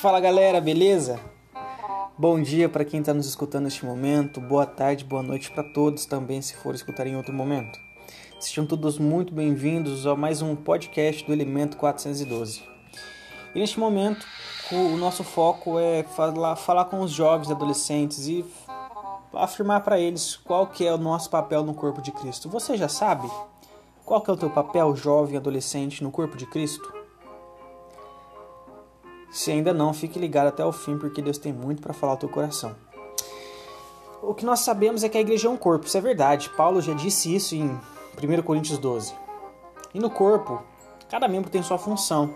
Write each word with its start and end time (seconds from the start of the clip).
Fala 0.00 0.18
galera, 0.18 0.62
beleza? 0.62 1.20
Bom 2.16 2.40
dia 2.40 2.70
para 2.70 2.86
quem 2.86 3.00
está 3.00 3.12
nos 3.12 3.26
escutando 3.26 3.64
neste 3.64 3.84
momento, 3.84 4.40
boa 4.40 4.64
tarde, 4.64 5.04
boa 5.04 5.22
noite 5.22 5.50
para 5.50 5.62
todos 5.62 6.06
também, 6.06 6.40
se 6.40 6.56
for 6.56 6.74
escutar 6.74 7.06
em 7.06 7.16
outro 7.16 7.34
momento. 7.34 7.78
Sejam 8.38 8.64
todos 8.64 8.98
muito 8.98 9.34
bem-vindos 9.34 10.06
a 10.06 10.16
mais 10.16 10.40
um 10.40 10.56
podcast 10.56 11.22
do 11.26 11.34
Elemento 11.34 11.76
412. 11.76 12.62
E 13.54 13.58
neste 13.58 13.78
momento, 13.78 14.24
o 14.72 14.96
nosso 14.96 15.22
foco 15.22 15.78
é 15.78 16.02
falar, 16.02 16.56
falar 16.56 16.86
com 16.86 17.00
os 17.00 17.10
jovens 17.10 17.50
adolescentes 17.50 18.26
e 18.26 18.42
afirmar 19.34 19.82
para 19.82 20.00
eles 20.00 20.34
qual 20.34 20.66
que 20.66 20.86
é 20.86 20.94
o 20.94 20.98
nosso 20.98 21.28
papel 21.28 21.62
no 21.62 21.74
corpo 21.74 22.00
de 22.00 22.10
Cristo. 22.10 22.48
Você 22.48 22.74
já 22.74 22.88
sabe 22.88 23.30
qual 24.06 24.22
que 24.22 24.30
é 24.30 24.32
o 24.32 24.38
teu 24.38 24.48
papel, 24.48 24.96
jovem 24.96 25.36
adolescente, 25.36 26.02
no 26.02 26.10
corpo 26.10 26.38
de 26.38 26.46
Cristo? 26.46 26.99
Se 29.30 29.50
ainda 29.50 29.72
não, 29.72 29.94
fique 29.94 30.18
ligado 30.18 30.48
até 30.48 30.64
o 30.64 30.72
fim, 30.72 30.98
porque 30.98 31.22
Deus 31.22 31.38
tem 31.38 31.52
muito 31.52 31.80
para 31.80 31.94
falar 31.94 32.12
ao 32.12 32.18
teu 32.18 32.28
coração. 32.28 32.74
O 34.22 34.34
que 34.34 34.44
nós 34.44 34.60
sabemos 34.60 35.02
é 35.02 35.08
que 35.08 35.16
a 35.16 35.20
igreja 35.20 35.48
é 35.48 35.50
um 35.50 35.56
corpo, 35.56 35.86
isso 35.86 35.96
é 35.96 36.00
verdade. 36.00 36.50
Paulo 36.50 36.80
já 36.80 36.92
disse 36.92 37.34
isso 37.34 37.54
em 37.54 37.68
1 37.68 38.42
Coríntios 38.42 38.78
12. 38.78 39.14
E 39.94 39.98
no 39.98 40.10
corpo, 40.10 40.62
cada 41.08 41.26
membro 41.26 41.50
tem 41.50 41.62
sua 41.62 41.78
função. 41.78 42.34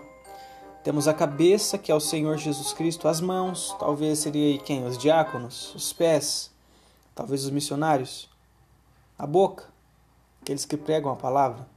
Temos 0.83 1.07
a 1.07 1.13
cabeça, 1.13 1.77
que 1.77 1.91
é 1.91 1.95
o 1.95 1.99
Senhor 1.99 2.37
Jesus 2.37 2.71
Cristo, 2.71 3.07
as 3.07 3.19
mãos, 3.19 3.75
talvez 3.79 4.19
seria 4.19 4.57
quem? 4.59 4.85
Os 4.85 4.97
diáconos, 4.97 5.73
os 5.75 5.91
pés, 5.91 6.51
talvez 7.13 7.43
os 7.43 7.49
missionários, 7.49 8.29
a 9.17 9.25
boca, 9.25 9.65
aqueles 10.41 10.65
que 10.65 10.77
pregam 10.77 11.11
a 11.11 11.15
palavra. 11.15 11.67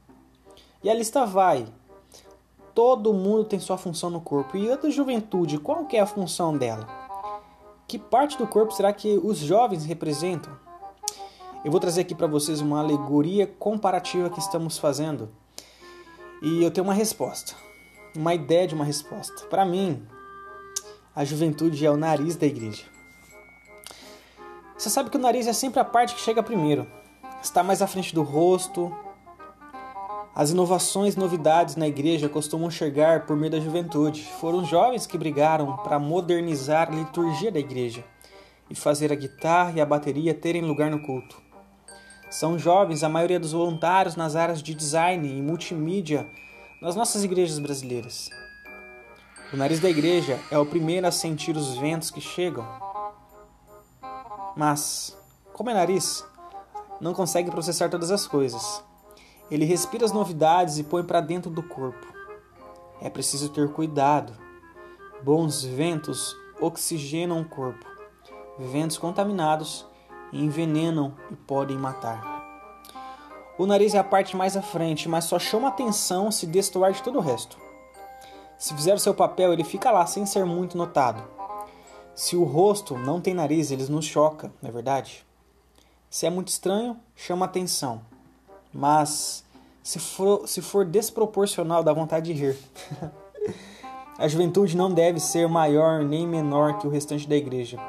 E 0.83 0.89
a 0.89 0.93
lista 0.93 1.25
vai. 1.25 1.67
Todo 2.79 3.13
mundo 3.13 3.43
tem 3.43 3.59
sua 3.59 3.77
função 3.77 4.09
no 4.09 4.21
corpo. 4.21 4.55
E 4.55 4.71
a 4.71 4.77
da 4.77 4.89
juventude, 4.89 5.57
qual 5.57 5.83
que 5.83 5.97
é 5.97 5.99
a 5.99 6.05
função 6.05 6.57
dela? 6.57 6.87
Que 7.85 7.99
parte 7.99 8.37
do 8.37 8.47
corpo 8.47 8.71
será 8.71 8.93
que 8.93 9.19
os 9.21 9.37
jovens 9.37 9.83
representam? 9.83 10.57
Eu 11.65 11.71
vou 11.71 11.79
trazer 11.81 11.99
aqui 11.99 12.15
para 12.15 12.25
vocês 12.25 12.61
uma 12.61 12.79
alegoria 12.79 13.45
comparativa 13.45 14.29
que 14.29 14.39
estamos 14.39 14.77
fazendo. 14.77 15.27
E 16.41 16.63
eu 16.63 16.71
tenho 16.71 16.87
uma 16.87 16.93
resposta, 16.93 17.53
uma 18.15 18.33
ideia 18.33 18.65
de 18.65 18.75
uma 18.75 18.85
resposta. 18.85 19.45
Para 19.47 19.65
mim, 19.65 20.01
a 21.13 21.25
juventude 21.25 21.85
é 21.85 21.91
o 21.91 21.97
nariz 21.97 22.37
da 22.37 22.47
igreja. 22.47 22.85
Você 24.77 24.89
sabe 24.89 25.09
que 25.09 25.17
o 25.17 25.19
nariz 25.19 25.47
é 25.47 25.53
sempre 25.53 25.81
a 25.81 25.83
parte 25.83 26.15
que 26.15 26.21
chega 26.21 26.41
primeiro. 26.41 26.87
Está 27.43 27.61
mais 27.61 27.81
à 27.81 27.87
frente 27.87 28.15
do 28.15 28.23
rosto, 28.23 28.89
as 30.39 30.51
inovações 30.51 31.15
e 31.15 31.19
novidades 31.19 31.75
na 31.75 31.85
igreja 31.85 32.29
costumam 32.29 32.71
chegar 32.71 33.25
por 33.25 33.35
meio 33.35 33.51
da 33.51 33.59
juventude. 33.59 34.23
Foram 34.39 34.63
jovens 34.63 35.05
que 35.05 35.17
brigaram 35.17 35.75
para 35.75 35.99
modernizar 35.99 36.87
a 36.87 36.95
liturgia 36.95 37.51
da 37.51 37.59
igreja 37.59 38.05
e 38.69 38.73
fazer 38.73 39.11
a 39.11 39.15
guitarra 39.15 39.73
e 39.75 39.81
a 39.81 39.85
bateria 39.85 40.33
terem 40.33 40.61
lugar 40.61 40.89
no 40.89 41.01
culto. 41.01 41.41
São 42.29 42.57
jovens 42.57 43.03
a 43.03 43.09
maioria 43.09 43.37
dos 43.37 43.51
voluntários 43.51 44.15
nas 44.15 44.37
áreas 44.37 44.63
de 44.63 44.73
design 44.73 45.27
e 45.27 45.41
multimídia 45.41 46.25
nas 46.81 46.95
nossas 46.95 47.25
igrejas 47.25 47.59
brasileiras. 47.59 48.29
O 49.51 49.57
nariz 49.57 49.81
da 49.81 49.89
igreja 49.89 50.39
é 50.49 50.57
o 50.57 50.65
primeiro 50.65 51.05
a 51.05 51.11
sentir 51.11 51.57
os 51.57 51.75
ventos 51.75 52.09
que 52.09 52.21
chegam. 52.21 52.65
Mas, 54.55 55.17
como 55.51 55.69
é 55.69 55.73
nariz, 55.73 56.23
não 57.01 57.13
consegue 57.13 57.51
processar 57.51 57.89
todas 57.89 58.09
as 58.09 58.25
coisas. 58.25 58.87
Ele 59.51 59.65
respira 59.65 60.05
as 60.05 60.11
novidades 60.11 60.77
e 60.77 60.83
põe 60.83 61.03
para 61.03 61.21
dentro 61.21 61.49
do 61.49 61.63
corpo. 61.63 62.05
É 63.01 63.09
preciso 63.09 63.49
ter 63.49 63.71
cuidado. 63.71 64.33
Bons 65.23 65.63
ventos 65.63 66.35
oxigenam 66.61 67.41
o 67.41 67.45
corpo. 67.45 67.85
Ventos 68.59 68.97
contaminados 68.97 69.87
envenenam 70.31 71.15
e 71.31 71.35
podem 71.35 71.77
matar. 71.77 72.37
O 73.57 73.65
nariz 73.65 73.95
é 73.95 73.97
a 73.97 74.03
parte 74.03 74.37
mais 74.37 74.55
à 74.55 74.61
frente, 74.61 75.09
mas 75.09 75.25
só 75.25 75.39
chama 75.39 75.67
atenção 75.67 76.29
se 76.31 76.45
destoar 76.45 76.91
de 76.91 77.01
todo 77.01 77.17
o 77.17 77.21
resto. 77.21 77.57
Se 78.57 78.73
fizer 78.73 78.93
o 78.93 78.99
seu 78.99 79.13
papel, 79.13 79.51
ele 79.51 79.63
fica 79.63 79.89
lá 79.89 80.05
sem 80.05 80.25
ser 80.25 80.45
muito 80.45 80.77
notado. 80.77 81.23
Se 82.13 82.35
o 82.35 82.43
rosto 82.43 82.97
não 82.97 83.19
tem 83.19 83.33
nariz, 83.33 83.71
ele 83.71 83.85
nos 83.87 84.05
choca, 84.05 84.51
não 84.61 84.69
é 84.69 84.71
verdade? 84.71 85.25
Se 86.09 86.25
é 86.25 86.29
muito 86.29 86.49
estranho, 86.49 86.99
chama 87.15 87.45
atenção 87.45 88.01
mas 88.73 89.43
se 89.83 89.99
for, 89.99 90.47
se 90.47 90.61
for 90.61 90.85
desproporcional, 90.85 91.83
dá 91.83 91.91
vontade 91.93 92.33
de 92.33 92.39
rir. 92.39 92.57
a 94.17 94.27
juventude 94.27 94.77
não 94.77 94.93
deve 94.93 95.19
ser 95.19 95.47
maior 95.47 96.03
nem 96.03 96.27
menor 96.27 96.77
que 96.77 96.87
o 96.87 96.89
restante 96.89 97.27
da 97.27 97.35
igreja. 97.35 97.79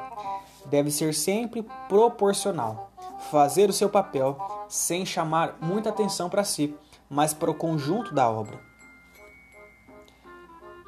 Deve 0.65 0.89
ser 0.89 1.13
sempre 1.13 1.65
proporcional. 1.87 2.91
Fazer 3.29 3.69
o 3.69 3.73
seu 3.73 3.89
papel 3.89 4.37
sem 4.67 5.05
chamar 5.05 5.57
muita 5.61 5.89
atenção 5.89 6.29
para 6.29 6.43
si, 6.43 6.73
mas 7.09 7.33
para 7.33 7.51
o 7.51 7.55
conjunto 7.55 8.13
da 8.13 8.29
obra. 8.29 8.59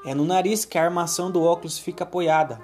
É 0.05 0.13
no 0.13 0.25
nariz 0.25 0.65
que 0.65 0.77
a 0.77 0.83
armação 0.83 1.31
do 1.31 1.43
óculos 1.43 1.77
fica 1.77 2.03
apoiada. 2.03 2.59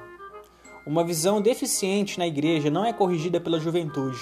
Uma 0.85 1.03
visão 1.03 1.41
deficiente 1.41 2.17
na 2.17 2.25
igreja 2.25 2.69
não 2.69 2.83
é 2.83 2.91
corrigida 2.91 3.39
pela 3.39 3.59
juventude, 3.59 4.19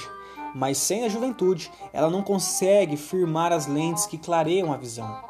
mas 0.55 0.77
sem 0.77 1.05
a 1.05 1.09
juventude, 1.09 1.71
ela 1.93 2.09
não 2.09 2.23
consegue 2.23 2.97
firmar 2.97 3.51
as 3.51 3.67
lentes 3.67 4.05
que 4.05 4.17
clareiam 4.17 4.73
a 4.73 4.77
visão. 4.77 5.21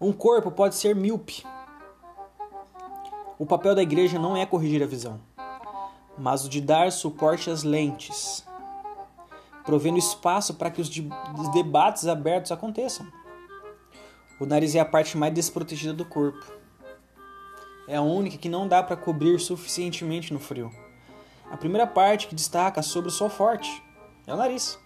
Um 0.00 0.12
corpo 0.12 0.50
pode 0.50 0.74
ser 0.74 0.94
míope. 0.94 1.44
O 3.38 3.46
papel 3.46 3.74
da 3.74 3.82
igreja 3.82 4.18
não 4.18 4.36
é 4.36 4.46
corrigir 4.46 4.82
a 4.82 4.86
visão, 4.86 5.20
mas 6.16 6.44
o 6.44 6.48
de 6.48 6.60
dar 6.60 6.92
suporte 6.92 7.50
às 7.50 7.62
lentes, 7.62 8.46
provendo 9.64 9.98
espaço 9.98 10.54
para 10.54 10.70
que 10.70 10.80
os 10.80 10.88
debates 11.52 12.06
abertos 12.06 12.52
aconteçam. 12.52 13.06
O 14.38 14.46
nariz 14.46 14.74
é 14.74 14.80
a 14.80 14.84
parte 14.84 15.16
mais 15.16 15.34
desprotegida 15.34 15.92
do 15.92 16.04
corpo 16.04 16.56
é 17.88 17.96
a 17.96 18.02
única 18.02 18.36
que 18.36 18.48
não 18.48 18.66
dá 18.66 18.82
para 18.82 18.96
cobrir 18.96 19.38
suficientemente 19.38 20.32
no 20.32 20.40
frio. 20.40 20.70
A 21.50 21.56
primeira 21.56 21.86
parte 21.86 22.26
que 22.26 22.34
destaca 22.34 22.82
sobre 22.82 23.08
o 23.08 23.12
sol 23.12 23.28
forte 23.28 23.82
é 24.26 24.34
o 24.34 24.36
nariz. 24.36 24.78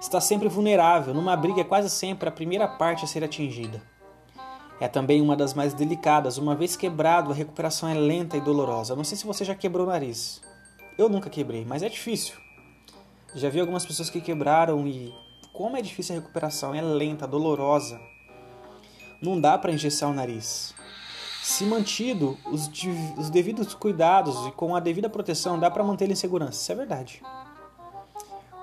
Está 0.00 0.20
sempre 0.20 0.48
vulnerável, 0.48 1.14
numa 1.14 1.36
briga 1.36 1.60
é 1.60 1.64
quase 1.64 1.90
sempre 1.90 2.28
a 2.28 2.32
primeira 2.32 2.66
parte 2.66 3.04
a 3.04 3.08
ser 3.08 3.24
atingida. 3.24 3.82
É 4.80 4.88
também 4.88 5.20
uma 5.20 5.36
das 5.36 5.52
mais 5.52 5.74
delicadas, 5.74 6.38
uma 6.38 6.54
vez 6.54 6.74
quebrado, 6.74 7.30
a 7.30 7.34
recuperação 7.34 7.88
é 7.88 7.94
lenta 7.94 8.36
e 8.36 8.40
dolorosa. 8.40 8.96
Não 8.96 9.04
sei 9.04 9.18
se 9.18 9.26
você 9.26 9.44
já 9.44 9.54
quebrou 9.54 9.86
o 9.86 9.90
nariz. 9.90 10.40
Eu 10.96 11.08
nunca 11.08 11.28
quebrei, 11.28 11.66
mas 11.66 11.82
é 11.82 11.88
difícil. 11.88 12.34
Já 13.34 13.50
vi 13.50 13.60
algumas 13.60 13.84
pessoas 13.84 14.08
que 14.08 14.20
quebraram 14.20 14.86
e 14.86 15.14
como 15.52 15.76
é 15.76 15.82
difícil 15.82 16.16
a 16.16 16.18
recuperação, 16.20 16.74
é 16.74 16.80
lenta, 16.80 17.26
dolorosa. 17.26 18.00
Não 19.20 19.38
dá 19.38 19.58
para 19.58 19.72
engessar 19.72 20.08
o 20.08 20.14
nariz. 20.14 20.74
Se 21.50 21.64
mantido 21.64 22.38
os, 22.46 22.70
os 23.18 23.28
devidos 23.28 23.74
cuidados 23.74 24.46
e 24.46 24.52
com 24.52 24.76
a 24.76 24.78
devida 24.78 25.10
proteção, 25.10 25.58
dá 25.58 25.68
para 25.68 25.82
mantê-lo 25.82 26.12
em 26.12 26.14
segurança. 26.14 26.52
Isso 26.52 26.70
é 26.70 26.74
verdade. 26.76 27.22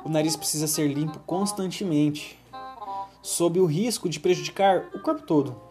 O 0.05 0.09
nariz 0.09 0.37
precisa 0.37 0.67
ser 0.67 0.87
limpo 0.87 1.19
constantemente, 1.19 2.39
sob 3.21 3.59
o 3.59 3.65
risco 3.65 4.07
de 4.07 4.21
prejudicar 4.21 4.85
o 4.95 5.01
corpo 5.01 5.23
todo. 5.23 5.61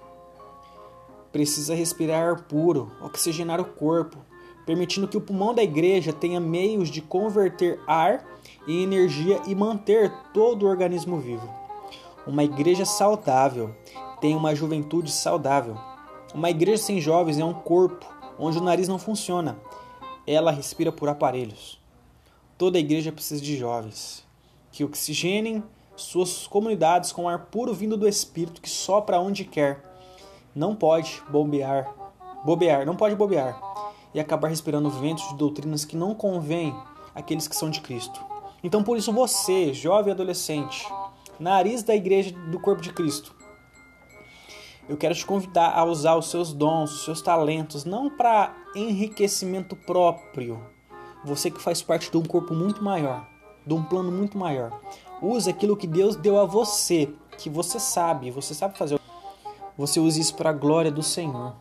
Precisa 1.32 1.74
respirar 1.74 2.22
ar 2.22 2.42
puro, 2.42 2.92
oxigenar 3.00 3.62
o 3.62 3.64
corpo, 3.64 4.18
permitindo 4.66 5.08
que 5.08 5.16
o 5.16 5.22
pulmão 5.22 5.54
da 5.54 5.62
igreja 5.62 6.12
tenha 6.12 6.38
meios 6.38 6.90
de 6.90 7.00
converter 7.00 7.80
ar 7.86 8.26
em 8.68 8.82
energia 8.82 9.40
e 9.46 9.54
manter 9.54 10.12
todo 10.34 10.64
o 10.64 10.68
organismo 10.68 11.18
vivo. 11.18 11.48
Uma 12.26 12.44
igreja 12.44 12.84
saudável 12.84 13.74
tem 14.20 14.36
uma 14.36 14.54
juventude 14.54 15.10
saudável. 15.10 15.95
Uma 16.34 16.50
igreja 16.50 16.82
sem 16.82 17.00
jovens 17.00 17.38
é 17.38 17.44
um 17.44 17.54
corpo 17.54 18.06
onde 18.38 18.58
o 18.58 18.62
nariz 18.62 18.88
não 18.88 18.98
funciona. 18.98 19.56
Ela 20.26 20.50
respira 20.50 20.90
por 20.90 21.08
aparelhos. 21.08 21.80
Toda 22.58 22.78
igreja 22.78 23.12
precisa 23.12 23.40
de 23.40 23.56
jovens 23.56 24.24
que 24.72 24.84
oxigenem 24.84 25.62
suas 25.96 26.46
comunidades 26.46 27.12
com 27.12 27.28
ar 27.28 27.46
puro 27.46 27.72
vindo 27.72 27.96
do 27.96 28.08
Espírito 28.08 28.60
que 28.60 28.68
sopra 28.68 29.20
onde 29.20 29.44
quer. 29.44 29.82
Não 30.54 30.74
pode 30.74 31.22
bobear, 31.30 31.92
bobear, 32.44 32.84
não 32.84 32.96
pode 32.96 33.14
bobear 33.14 33.60
e 34.12 34.20
acabar 34.20 34.48
respirando 34.48 34.90
ventos 34.90 35.28
de 35.28 35.36
doutrinas 35.36 35.84
que 35.84 35.96
não 35.96 36.14
convêm 36.14 36.74
àqueles 37.14 37.46
que 37.46 37.54
são 37.54 37.70
de 37.70 37.80
Cristo. 37.80 38.20
Então, 38.64 38.82
por 38.82 38.96
isso, 38.96 39.12
você, 39.12 39.72
jovem 39.72 40.12
adolescente, 40.12 40.86
nariz 41.38 41.82
da 41.82 41.94
igreja 41.94 42.32
do 42.50 42.58
corpo 42.58 42.80
de 42.80 42.92
Cristo, 42.92 43.35
eu 44.88 44.96
quero 44.96 45.14
te 45.14 45.26
convidar 45.26 45.72
a 45.76 45.84
usar 45.84 46.16
os 46.16 46.30
seus 46.30 46.52
dons, 46.52 46.92
os 46.92 47.04
seus 47.04 47.20
talentos, 47.20 47.84
não 47.84 48.08
para 48.08 48.54
enriquecimento 48.74 49.74
próprio. 49.74 50.60
Você 51.24 51.50
que 51.50 51.60
faz 51.60 51.82
parte 51.82 52.10
de 52.10 52.16
um 52.16 52.22
corpo 52.22 52.54
muito 52.54 52.82
maior, 52.84 53.26
de 53.66 53.74
um 53.74 53.82
plano 53.82 54.12
muito 54.12 54.38
maior. 54.38 54.80
Use 55.20 55.50
aquilo 55.50 55.76
que 55.76 55.86
Deus 55.86 56.14
deu 56.14 56.38
a 56.38 56.44
você 56.44 57.12
que 57.38 57.50
você 57.50 57.80
sabe, 57.80 58.30
você 58.30 58.54
sabe 58.54 58.78
fazer. 58.78 59.00
Você 59.76 60.00
use 60.00 60.20
isso 60.20 60.34
para 60.34 60.50
a 60.50 60.54
glória 60.54 60.90
do 60.90 61.02
Senhor, 61.02 61.54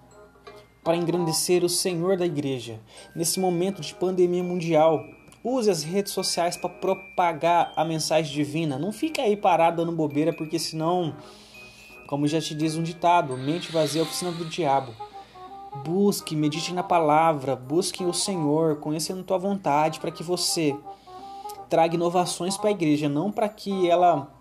para 0.83 0.95
engrandecer 0.95 1.63
o 1.63 1.69
Senhor 1.69 2.17
da 2.17 2.25
igreja. 2.25 2.79
Nesse 3.15 3.39
momento 3.39 3.81
de 3.81 3.93
pandemia 3.93 4.43
mundial, 4.43 5.03
use 5.43 5.69
as 5.69 5.83
redes 5.83 6.13
sociais 6.13 6.55
para 6.55 6.69
propagar 6.69 7.73
a 7.75 7.83
mensagem 7.83 8.33
divina. 8.33 8.79
Não 8.79 8.91
fica 8.91 9.21
aí 9.21 9.35
parado 9.35 9.77
dando 9.77 9.95
bobeira, 9.95 10.31
porque 10.31 10.57
senão, 10.57 11.15
como 12.07 12.27
já 12.27 12.39
te 12.39 12.53
diz 12.53 12.75
um 12.75 12.83
ditado, 12.83 13.37
mente 13.37 13.71
vazia 13.71 14.01
é 14.01 14.03
oficina 14.03 14.31
do 14.31 14.45
diabo. 14.45 14.93
Busque, 15.83 16.35
medite 16.35 16.73
na 16.73 16.83
palavra, 16.83 17.55
busque 17.55 18.03
o 18.03 18.13
Senhor, 18.13 18.77
conhecendo 18.77 19.23
tua 19.23 19.37
vontade, 19.37 19.99
para 19.99 20.11
que 20.11 20.23
você 20.23 20.75
traga 21.69 21.95
inovações 21.95 22.55
para 22.57 22.69
a 22.69 22.71
igreja, 22.71 23.09
não 23.09 23.31
para 23.31 23.49
que 23.49 23.89
ela 23.89 24.31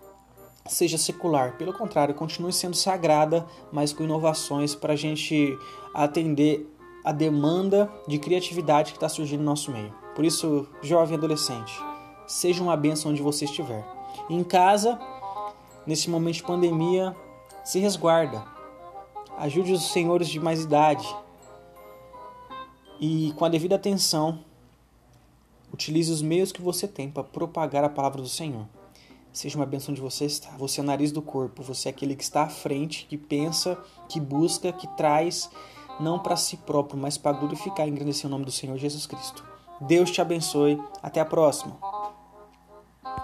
seja 0.65 0.97
secular. 0.97 1.57
Pelo 1.57 1.73
contrário, 1.73 2.15
continue 2.15 2.53
sendo 2.53 2.75
sagrada, 2.75 3.45
mas 3.71 3.91
com 3.91 4.03
inovações 4.03 4.73
para 4.73 4.93
a 4.93 4.95
gente 4.95 5.57
atender 5.93 6.71
a 7.03 7.11
demanda 7.11 7.91
de 8.07 8.17
criatividade 8.17 8.91
que 8.91 8.97
está 8.97 9.09
surgindo 9.09 9.41
no 9.41 9.45
nosso 9.45 9.71
meio. 9.71 9.93
Por 10.15 10.23
isso, 10.23 10.67
jovem 10.81 11.17
adolescente, 11.17 11.73
seja 12.25 12.63
uma 12.63 12.77
bênção 12.77 13.11
onde 13.11 13.21
você 13.21 13.45
estiver. 13.45 13.85
Em 14.29 14.43
casa, 14.43 14.97
nesse 15.85 16.09
momento 16.09 16.35
de 16.35 16.43
pandemia, 16.43 17.15
se 17.65 17.79
resguarda. 17.79 18.41
Ajude 19.37 19.73
os 19.73 19.91
senhores 19.91 20.29
de 20.29 20.39
mais 20.39 20.63
idade. 20.63 21.05
E 23.01 23.33
com 23.35 23.43
a 23.43 23.49
devida 23.49 23.75
atenção, 23.75 24.39
utilize 25.73 26.09
os 26.09 26.21
meios 26.21 26.53
que 26.53 26.61
você 26.61 26.87
tem 26.87 27.11
para 27.11 27.23
propagar 27.23 27.83
a 27.83 27.89
palavra 27.89 28.21
do 28.21 28.29
Senhor 28.29 28.65
seja 29.35 29.57
uma 29.57 29.65
bênção 29.65 29.93
de 29.93 30.01
você 30.01 30.25
estar. 30.25 30.57
Você 30.57 30.79
é 30.79 30.83
o 30.83 30.85
nariz 30.85 31.11
do 31.11 31.21
corpo, 31.21 31.61
você 31.61 31.89
é 31.89 31.91
aquele 31.91 32.15
que 32.15 32.23
está 32.23 32.43
à 32.43 32.49
frente, 32.49 33.05
que 33.05 33.17
pensa, 33.17 33.77
que 34.07 34.19
busca, 34.19 34.71
que 34.71 34.87
traz, 34.95 35.49
não 35.99 36.17
para 36.17 36.37
si 36.37 36.57
próprio, 36.57 36.99
mas 36.99 37.17
para 37.17 37.37
glorificar 37.37 37.87
e 37.87 37.91
engrandecer 37.91 38.27
o 38.27 38.29
nome 38.29 38.45
do 38.45 38.51
Senhor 38.51 38.77
Jesus 38.77 39.05
Cristo. 39.05 39.43
Deus 39.81 40.09
te 40.09 40.21
abençoe. 40.21 40.81
Até 41.03 41.19
a 41.19 41.25
próxima. 41.25 41.77